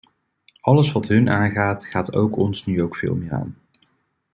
Alles 0.61 0.91
wat 0.91 1.07
hun 1.07 1.29
aangaat, 1.29 1.85
gaat 1.85 2.13
ook 2.15 2.35
ons 2.37 2.65
nu 2.65 2.81
ook 2.81 2.95
veel 2.95 3.15
meer 3.15 3.31
aan. 3.31 3.57